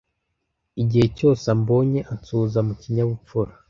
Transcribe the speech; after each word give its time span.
Igihe 0.81 1.05
cyose 1.17 1.45
ambonye, 1.55 1.99
ansuhuza 2.11 2.59
mu 2.67 2.73
kinyabupfura. 2.81 3.51